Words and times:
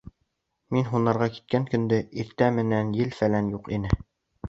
Мин 0.75 0.87
һунарға 0.93 1.27
киткән 1.35 1.69
көндө 1.75 2.01
иртә 2.25 2.51
менән 2.59 2.93
ел-фәлән 3.05 3.57
юҡ 3.61 3.75
ине. 3.81 3.97